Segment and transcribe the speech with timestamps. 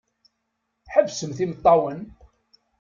[0.93, 2.01] Ḥebsemt imeṭṭawen!